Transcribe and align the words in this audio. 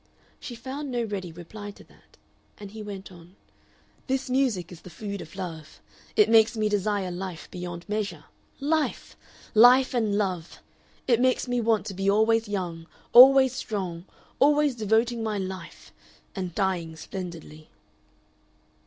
She 0.39 0.55
found 0.55 0.89
no 0.89 1.03
ready 1.03 1.31
reply 1.31 1.69
to 1.69 1.83
that, 1.83 2.17
and 2.57 2.71
he 2.71 2.81
went 2.81 3.11
on: 3.11 3.35
"This 4.07 4.31
music 4.31 4.71
is 4.71 4.81
the 4.81 4.89
food 4.89 5.21
of 5.21 5.35
love. 5.35 5.79
It 6.15 6.27
makes 6.27 6.57
me 6.57 6.67
desire 6.69 7.11
life 7.11 7.47
beyond 7.51 7.87
measure. 7.87 8.23
Life! 8.59 9.15
Life 9.53 9.93
and 9.93 10.17
love! 10.17 10.59
It 11.07 11.21
makes 11.21 11.47
me 11.47 11.61
want 11.61 11.85
to 11.85 11.93
be 11.93 12.09
always 12.09 12.47
young, 12.49 12.87
always 13.13 13.53
strong, 13.53 14.05
always 14.39 14.73
devoting 14.73 15.21
my 15.21 15.37
life 15.37 15.93
and 16.35 16.55
dying 16.55 16.95
splendidly." 16.95 17.69